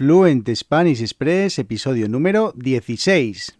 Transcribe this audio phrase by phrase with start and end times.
[0.00, 3.59] Fluent Spanish Express, episodio número 16.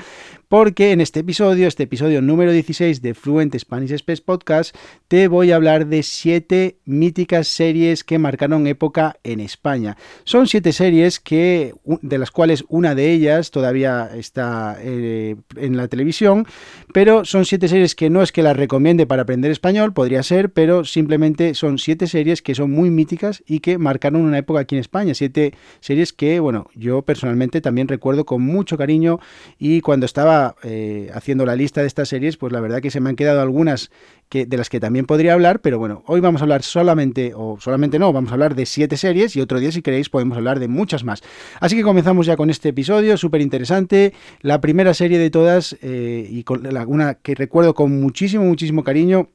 [0.48, 4.76] porque en este episodio, este episodio número 16 de Fluent Spanish Express Podcast,
[5.08, 9.98] te voy a hablar de siete míticas series que marcaron época en España.
[10.24, 15.88] Son siete series que, de las cuales una de ellas todavía está eh, en la
[15.88, 16.46] televisión,
[16.94, 20.52] pero son siete series que no es que las recomiende para aprender español, podría ser,
[20.52, 24.76] pero simplemente son siete series que son muy míticas y que marcaron una época aquí
[24.76, 25.14] en España.
[25.14, 29.20] Siete series que, bueno, yo personalmente también recuerdo con mucho cariño
[29.58, 33.00] y cuando estaba eh, haciendo la lista de estas series, pues la verdad que se
[33.00, 33.92] me han quedado algunas
[34.30, 37.58] que, de las que también podría hablar, pero bueno, hoy vamos a hablar solamente, o
[37.60, 40.60] solamente no, vamos a hablar de siete series y otro día si queréis podemos hablar
[40.60, 41.22] de muchas más.
[41.60, 46.28] Así que comenzamos ya con este episodio, súper interesante, la primera serie de todas eh,
[46.30, 49.30] y con la, una que recuerdo con muchísimo, muchísimo cariño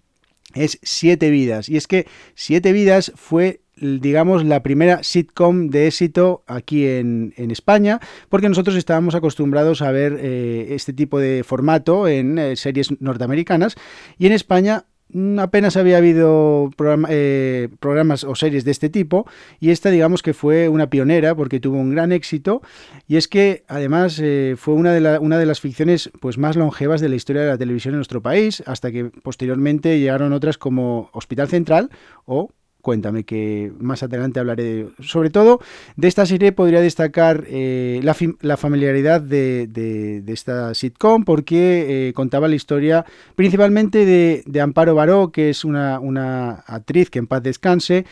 [0.54, 1.68] es Siete Vidas.
[1.68, 8.00] Y es que Siete Vidas fue digamos, la primera sitcom de éxito aquí en, España,
[8.28, 13.76] porque nosotros estábamos acostumbrados a ver eh, este tipo de formato en eh, series norteamericanas
[14.18, 16.70] y en España mm, apenas había habido
[17.08, 19.26] eh, programas o series de este tipo
[19.60, 22.60] y esta digamos que fue una pionera porque tuvo un gran éxito
[23.06, 24.20] y es que además
[24.56, 27.58] fue una de, una de las ficciones pues más longevas de la historia de la
[27.58, 31.90] televisión en nuestro país hasta que posteriormente llegaron otras como Hospital Central
[32.26, 32.50] o
[32.88, 35.60] Cuéntame que más adelante hablaré sobre todo
[35.96, 42.54] de esta serie podría destacar eh, la, familiaridad de, esta sitcom porque eh, contaba la
[42.54, 43.04] historia
[43.34, 48.06] principalmente de, Amparo Baró que es una, una actriz que en paz descanse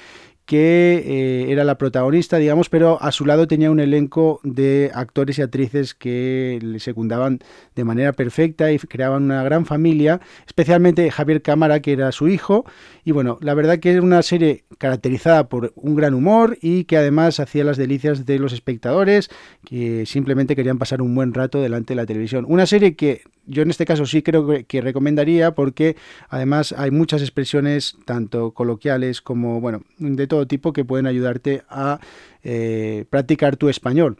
[0.47, 5.39] que eh, era la protagonista, digamos, pero a su lado tenía un elenco de actores
[5.39, 7.41] y actrices que le secundaban
[7.75, 12.65] de manera perfecta y creaban una gran familia, especialmente Javier Cámara, que era su hijo.
[13.05, 16.97] Y bueno, la verdad que era una serie caracterizada por un gran humor y que
[16.97, 19.31] además hacía las delicias de los espectadores
[19.65, 22.45] que simplemente querían pasar un buen rato delante de la televisión.
[22.49, 25.97] Una serie que yo en este caso sí creo que, recomendaría porque
[26.29, 32.01] además hay muchas expresiones, tanto coloquiales como, bueno, de todo tipo que pueden ayudarte a
[32.43, 34.19] eh, practicar tu español.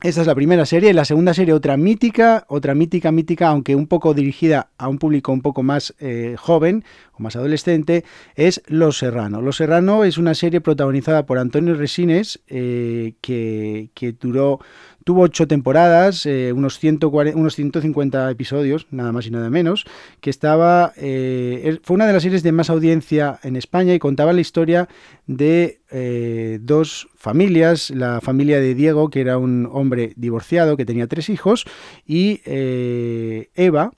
[0.00, 0.94] Esta es la primera serie.
[0.94, 5.32] La segunda serie, otra mítica, otra mítica, mítica, aunque un poco dirigida a un público
[5.32, 8.04] un poco más eh, joven o más adolescente,
[8.36, 9.42] es Los Serrano.
[9.42, 14.60] Los Serrano es una serie protagonizada por Antonio Resines eh, que, que duró
[15.04, 19.86] Tuvo ocho temporadas, eh, unos, 140, unos 150 episodios, nada más y nada menos,
[20.20, 20.92] que estaba...
[20.96, 24.88] Eh, fue una de las series de más audiencia en España y contaba la historia
[25.26, 31.06] de eh, dos familias, la familia de Diego, que era un hombre divorciado, que tenía
[31.06, 31.64] tres hijos,
[32.06, 33.92] y Eva,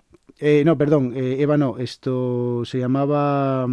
[0.65, 3.67] no, perdón, Eva no, esto se llamaba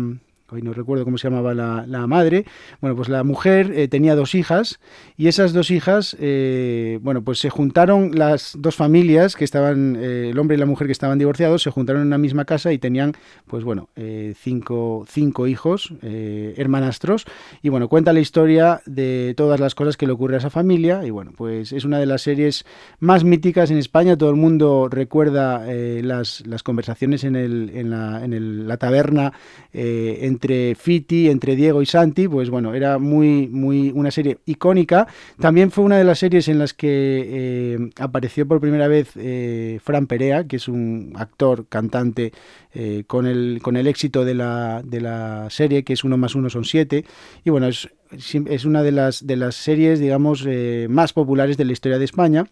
[0.50, 2.46] hoy no recuerdo cómo se llamaba la, madre,
[2.80, 4.80] bueno, pues la mujer eh, tenía dos hijas
[5.18, 10.30] y esas dos hijas, eh, bueno, pues se juntaron las dos familias que estaban, eh,
[10.30, 12.78] el hombre y la mujer que estaban divorciados, se juntaron en una misma casa y
[12.78, 13.14] tenían,
[13.46, 13.90] pues bueno,
[14.36, 17.26] cinco, cinco, hijos, hermanastros,
[17.62, 21.06] y bueno, cuenta la historia de todas las cosas que le ocurre a esa familia
[21.06, 22.66] y bueno, pues es una de las series
[23.00, 28.24] más míticas en España, todo el mundo recuerda las, las, conversaciones en, el, en, la,
[28.24, 29.34] en la taberna
[29.74, 35.08] en entre Fiti, entre Diego y Santi, pues bueno, era muy, muy una serie icónica.
[35.40, 39.80] También fue una de las series en las que eh, apareció por primera vez eh,
[39.84, 42.34] Fran Perea, que es un actor, cantante,
[42.72, 46.36] eh, con, el, con el éxito de la, de la serie, que es uno más
[46.36, 47.04] uno son siete.
[47.44, 50.48] Y bueno, es, es una de las, de las series, digamos,
[50.88, 52.46] más populares de la historia de España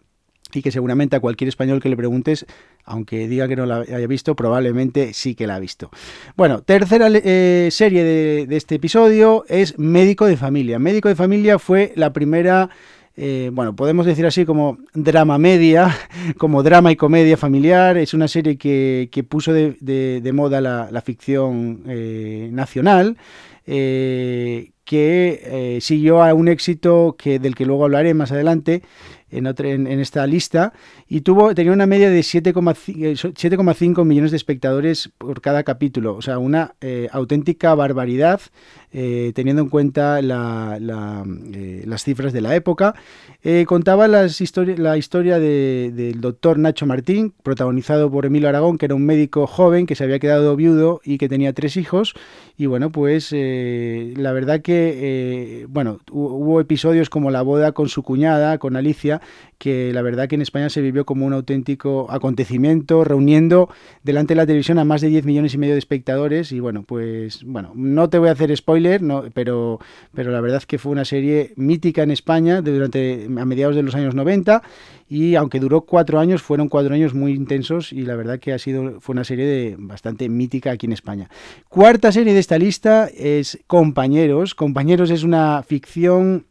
[0.56, 2.46] y que seguramente a cualquier español que le preguntes,
[2.84, 5.90] aunque diga que no la haya visto, probablemente sí que la ha visto.
[6.36, 10.80] Bueno, tercera eh, serie de, este episodio es Médico de Familia.
[10.80, 12.70] Médico de Familia fue la primera...
[13.18, 15.96] Eh, bueno, podemos decir así como drama media,
[16.38, 17.98] como drama y comedia familiar.
[17.98, 23.18] Es una serie que, puso de, moda la, ficción eh, nacional,
[23.66, 24.72] que
[25.82, 28.84] siguió a un éxito que, del que luego hablaré más adelante,
[29.38, 30.74] en, en, esta lista
[31.08, 36.16] y tuvo tenía una media de 7,5 eh, millones de espectadores por cada capítulo.
[36.16, 38.42] O sea, una eh, auténtica barbaridad
[38.92, 42.96] eh, teniendo en cuenta la, las cifras de la época.
[43.66, 44.42] contaba las
[44.78, 49.86] la historia del doctor Nacho Martín, protagonizado por Emilio Aragón, que era un médico joven
[49.86, 52.14] que se había quedado viudo y que tenía tres hijos.
[52.58, 58.58] Y bueno, pues la verdad que, bueno, hubo episodios como la boda con su cuñada,
[58.60, 59.22] con Alicia,
[59.58, 63.70] que la verdad que en España se vivió como un auténtico acontecimiento, reuniendo
[64.04, 66.52] delante de la televisión a más de 10 millones y medio de espectadores.
[66.52, 69.80] Y bueno, pues bueno, no te voy a hacer spoiler, no, pero,
[70.14, 73.96] pero la verdad que fue una serie mítica en España durante a mediados de los
[73.96, 74.62] años 90
[75.08, 78.60] y aunque duró cuatro años, fueron cuatro años muy intensos y la verdad que ha
[78.60, 81.30] sido, fue una serie de, bastante mítica aquí en España.
[81.70, 84.56] Cuarta serie de esta lista es Compañeros.
[84.56, 86.46] Compañeros es una ficción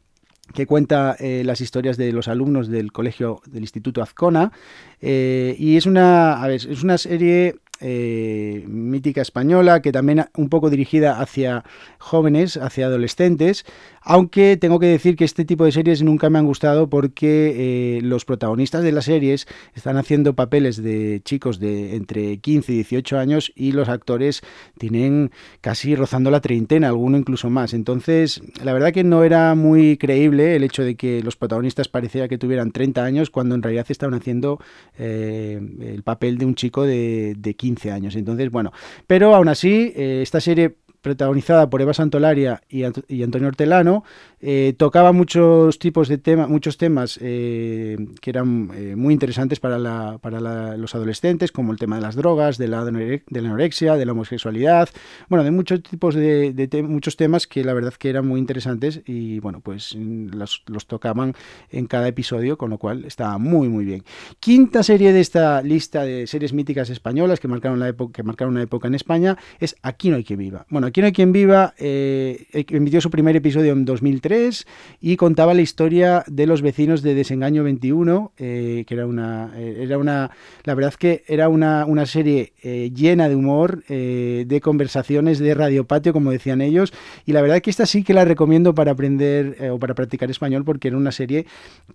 [0.52, 4.52] que cuenta eh, las historias de los alumnos del colegio del Instituto Azcona.
[5.00, 10.48] Eh, y es una, a ver, es una serie eh, mítica española, que también un
[10.48, 11.64] poco dirigida hacia
[11.98, 13.64] jóvenes, hacia adolescentes,
[14.00, 18.00] aunque tengo que decir que este tipo de series nunca me han gustado porque eh,
[18.02, 23.18] los protagonistas de las series están haciendo papeles de chicos de entre 15 y 18
[23.18, 24.42] años y los actores
[24.78, 25.30] tienen
[25.60, 27.74] casi rozando la treintena, alguno incluso más.
[27.74, 32.28] Entonces, la verdad que no era muy creíble el hecho de que los protagonistas pareciera
[32.28, 34.60] que tuvieran 30 años cuando en realidad estaban haciendo
[34.98, 38.16] eh, el papel de un chico de, de 15 años.
[38.16, 38.72] Entonces, bueno,
[39.06, 44.04] pero aún así, eh, esta serie protagonizada por Eva Santolaria y, Antonio Hortelano,
[44.40, 50.94] eh, tocaba muchos tipos de temas, muchos temas eh, que eran muy interesantes para, los
[50.94, 54.88] adolescentes, como el tema de las drogas, de la, de anorexia, de la homosexualidad,
[55.28, 59.38] bueno, de muchos tipos de, muchos temas que la verdad que eran muy interesantes y
[59.40, 61.34] bueno, pues los, los, tocaban
[61.70, 64.04] en cada episodio, con lo cual estaba muy muy bien.
[64.40, 68.54] Quinta serie de esta lista de series míticas españolas que marcaron la época, que marcaron
[68.54, 70.66] una época en España es Aquí no hay quien viva.
[70.70, 74.64] Bueno, Aquí no hay quien viva eh, emitió su primer episodio en 2003
[75.00, 79.78] y contaba la historia de los vecinos de Desengaño 21, eh, que era una, eh,
[79.80, 80.30] era una,
[80.62, 82.52] la verdad que era una, una serie
[82.94, 86.92] llena de humor, de conversaciones de radiopatio, como decían ellos,
[87.26, 90.64] y la verdad que esta sí que la recomiendo para aprender o para practicar español
[90.64, 91.46] porque era una serie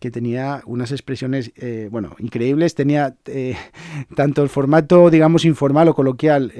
[0.01, 1.53] que tenía unas expresiones,
[1.89, 3.15] bueno, increíbles, tenía
[4.17, 6.51] tanto el formato, digamos, informal o coloquial,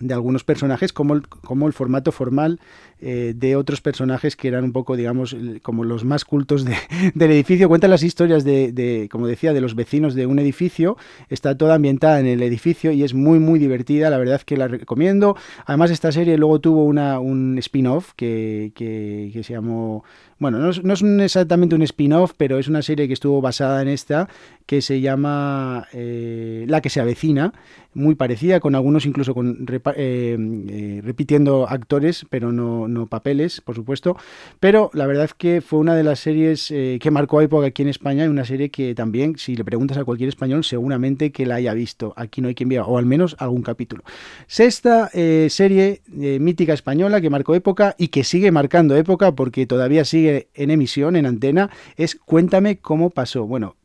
[0.00, 2.60] de algunos personajes como el, como el formato formal
[2.98, 6.64] eh, de otros personajes que eran un poco, digamos, como los más cultos
[7.14, 7.68] del edificio.
[7.68, 10.96] Cuentan las historias de, como decía, de los vecinos de un edificio.
[11.28, 14.08] Está toda ambientada en el edificio y es muy, muy divertida.
[14.08, 15.36] La verdad que la recomiendo.
[15.66, 20.04] Además, esta serie luego tuvo una, un spin-off que, que, se llamó...
[20.38, 23.80] Bueno, no es, no es exactamente un spin-off, pero es una serie que estuvo basada
[23.80, 24.28] en esta,
[24.66, 27.52] que se llama eh, La que se avecina,
[27.94, 29.66] muy parecida, con algunos incluso con,
[29.96, 34.16] eh, repitiendo actores, pero no, no, papeles, por supuesto,
[34.60, 37.82] pero la verdad es que fue una de las series eh, que marcó época aquí
[37.82, 41.46] en España y una serie que también, si le preguntas a cualquier español, seguramente que
[41.46, 42.12] la haya visto.
[42.16, 44.02] Aquí no hay quien vea, o al menos algún capítulo.
[44.46, 49.66] Sexta eh, serie eh, mítica española que marcó época y que sigue marcando época porque
[49.66, 53.46] todavía sigue en emisión, en antena, es Cuéntame cómo pasó.
[53.46, 53.76] Bueno,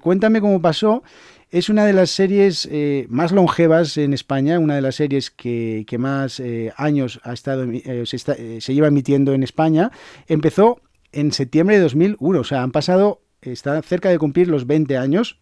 [0.00, 1.02] Cuéntame cómo pasó
[1.50, 5.84] es una de las series eh, más longevas en España, una de las series que,
[5.98, 9.92] más eh, años ha estado, eh, se, lleva emitiendo en España.
[10.26, 10.80] Empezó
[11.12, 15.38] en septiembre de 2001, o sea, han pasado, está cerca de cumplir los 20 años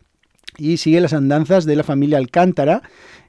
[0.58, 2.82] y sigue las andanzas de la familia Alcántara,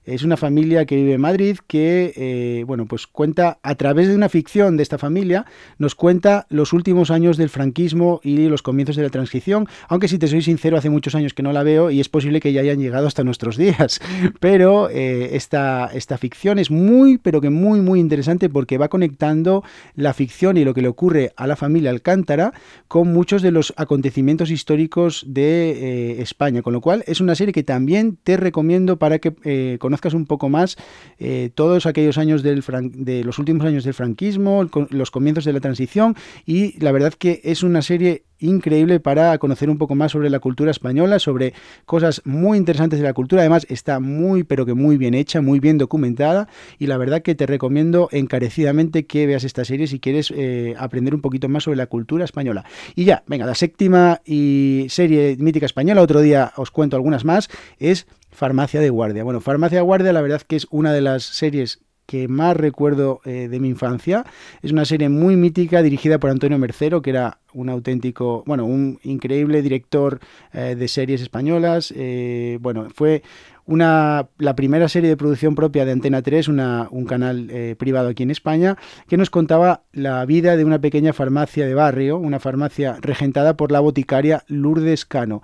[0.05, 4.15] es una familia que vive en Madrid que, eh, bueno, pues cuenta a través de
[4.15, 5.45] una ficción de esta familia,
[5.79, 10.19] nos cuenta los últimos años del franquismo y los comienzos de la transición, aunque si
[10.19, 12.61] te soy sincero, hace muchos años que no la veo y es posible que ya
[12.61, 13.99] hayan llegado hasta nuestros días.
[14.39, 19.63] Pero eh, esta, esta ficción es muy, pero que muy, muy interesante porque va conectando
[19.95, 22.53] la ficción y lo que le ocurre a la familia Alcántara
[22.87, 27.53] con muchos de los acontecimientos históricos de eh, España, con lo cual es una serie
[27.53, 30.77] que también te recomiendo para que conozcas un poco más
[31.19, 35.59] eh, todos aquellos años del de los últimos años del franquismo, los comienzos de la
[35.59, 40.29] transición y la verdad que es una serie increíble para conocer un poco más sobre
[40.29, 41.53] la cultura española, sobre
[41.85, 43.41] cosas muy interesantes de la cultura.
[43.41, 46.47] Además, está muy, pero que muy bien hecha, muy bien documentada.
[46.77, 51.15] Y la verdad que te recomiendo encarecidamente que veas esta serie si quieres eh, aprender
[51.15, 52.65] un poquito más sobre la cultura española.
[52.95, 57.49] Y ya, venga, la séptima y serie mítica española, otro día os cuento algunas más,
[57.79, 59.23] es Farmacia de Guardia.
[59.23, 63.21] Bueno, Farmacia de Guardia, la verdad que es una de las series que más recuerdo
[63.25, 64.25] eh, de mi infancia.
[64.61, 68.99] Es una serie muy mítica dirigida por Antonio Mercero, que era un auténtico, bueno, un
[69.03, 70.19] increíble director
[70.53, 71.93] eh, de series españolas.
[71.95, 73.23] Eh, bueno, fue
[73.65, 77.49] una, la primera serie de producción propia de Antena 3, una, un canal
[77.79, 78.77] privado aquí en España,
[79.07, 83.71] que nos contaba la vida de una pequeña farmacia de barrio, una farmacia regentada por
[83.71, 85.41] la boticaria Lourdes Cano.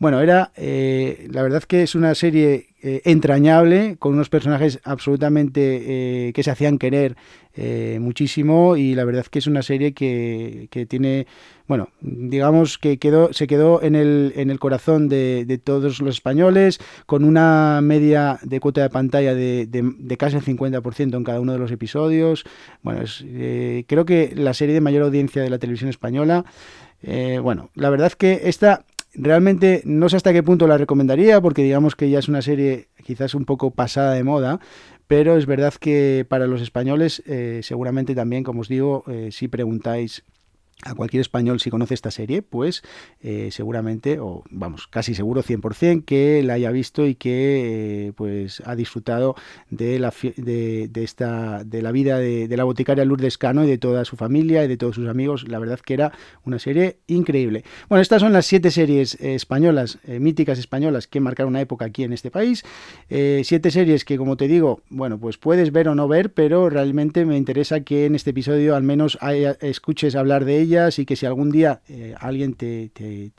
[0.00, 6.28] Bueno, era, eh, la verdad que es una serie eh, entrañable, con unos personajes absolutamente
[6.28, 7.16] eh, que se hacían querer
[8.00, 11.26] muchísimo y la verdad que es una serie que, que, tiene,
[11.68, 16.80] bueno, digamos que quedó, se quedó en el, en el corazón de, todos los españoles,
[17.04, 21.40] con una media de cuota de pantalla de, de, de casi el 50% en cada
[21.40, 22.44] uno de los episodios.
[22.82, 23.22] Bueno, es,
[23.86, 26.46] creo que la serie de mayor audiencia de la televisión española.
[27.42, 31.96] bueno, la verdad que esta Realmente no sé hasta qué punto la recomendaría porque digamos
[31.96, 34.60] que ya es una serie quizás un poco pasada de moda,
[35.08, 39.48] pero es verdad que para los españoles eh, seguramente también, como os digo, eh, si
[39.48, 40.22] preguntáis
[40.82, 42.82] a cualquier español si conoce esta serie, pues
[43.20, 48.62] eh, seguramente, o vamos, casi seguro 100% que la haya visto y que eh, pues
[48.64, 49.34] ha disfrutado
[49.68, 54.04] de la, de, esta, de la vida de, la boticaria Lourdes Cano y de toda
[54.04, 55.46] su familia y de todos sus amigos.
[55.48, 56.12] La verdad que era
[56.44, 57.64] una serie increíble.
[57.88, 62.04] Bueno, estas son las siete series eh, españolas, míticas españolas, que marcaron una época aquí
[62.04, 62.64] en este país.
[63.08, 67.24] siete series que, como te digo, bueno, pues puedes ver o no ver, pero realmente
[67.24, 69.18] me interesa que en este episodio al menos
[69.60, 72.92] escuches hablar de ellas y que si algún día eh, alguien te,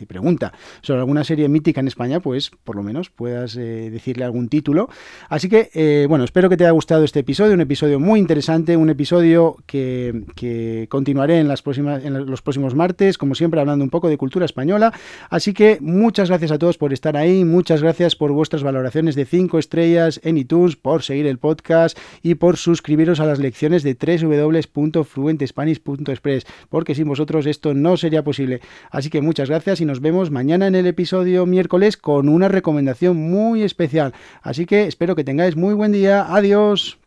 [0.06, 4.50] pregunta sobre alguna serie mítica en España, pues por lo menos puedas eh, decirle algún
[4.50, 4.90] título.
[5.30, 8.76] Así que, eh, bueno, espero que te haya gustado este episodio, un episodio muy interesante,
[8.76, 14.44] un episodio que, continuaré en, los próximos martes, como siempre, hablando un poco de cultura
[14.46, 14.92] española.
[15.30, 19.24] Así que muchas gracias a todos por estar ahí, muchas gracias por vuestras valoraciones de
[19.26, 23.96] 5 estrellas en iTunes, por seguir el podcast y por suscribiros a las lecciones de
[23.96, 27.08] www.fluentespanish.express, porque sin
[27.46, 28.62] esto no sería posible.
[28.90, 33.18] Así que muchas gracias y nos vemos mañana en el episodio miércoles con una recomendación
[33.18, 34.14] muy especial.
[34.42, 36.34] Así que espero que tengáis muy buen día.
[36.36, 37.01] Adiós.